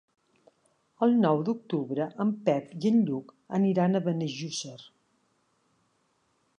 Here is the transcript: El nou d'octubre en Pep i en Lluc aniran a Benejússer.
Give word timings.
El 1.07 1.11
nou 1.25 1.41
d'octubre 1.49 2.07
en 2.27 2.31
Pep 2.47 2.73
i 2.79 2.81
en 2.93 2.99
Lluc 3.11 3.35
aniran 3.59 3.95
a 4.01 4.05
Benejússer. 4.09 4.77